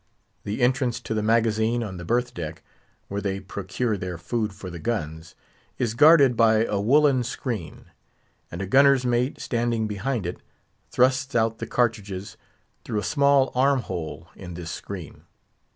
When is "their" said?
3.97-4.17